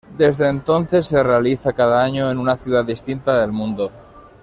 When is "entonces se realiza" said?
0.49-1.73